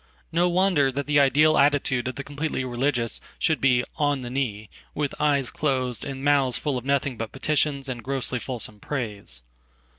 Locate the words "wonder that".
0.49-1.05